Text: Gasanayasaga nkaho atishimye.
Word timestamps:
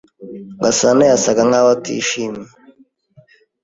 Gasanayasaga 0.63 1.41
nkaho 1.47 1.69
atishimye. 1.77 2.45